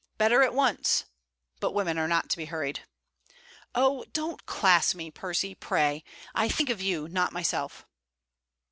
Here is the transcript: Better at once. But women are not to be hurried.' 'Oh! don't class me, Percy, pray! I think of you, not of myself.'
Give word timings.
Better 0.17 0.41
at 0.41 0.55
once. 0.55 1.05
But 1.59 1.75
women 1.75 1.99
are 1.99 2.07
not 2.07 2.27
to 2.31 2.37
be 2.37 2.45
hurried.' 2.45 2.87
'Oh! 3.75 4.03
don't 4.13 4.47
class 4.47 4.95
me, 4.95 5.11
Percy, 5.11 5.53
pray! 5.53 6.03
I 6.33 6.49
think 6.49 6.71
of 6.71 6.81
you, 6.81 7.07
not 7.07 7.27
of 7.29 7.33
myself.' 7.33 7.85